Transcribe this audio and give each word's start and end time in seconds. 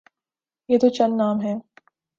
یہ 0.69 0.77
تو 0.77 0.89
چند 0.89 1.13
نام 1.17 1.39
ہیں۔ 1.41 1.59